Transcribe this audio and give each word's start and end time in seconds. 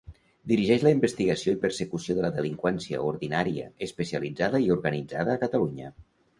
Dirigeix 0.51 0.85
la 0.87 0.93
investigació 0.95 1.53
i 1.57 1.59
persecució 1.65 2.17
de 2.21 2.25
la 2.25 2.33
delinqüència 2.39 3.03
ordinària, 3.11 3.69
especialitzada 3.91 4.67
i 4.67 4.77
organitzada 4.81 5.39
a 5.41 5.47
Catalunya. 5.49 5.97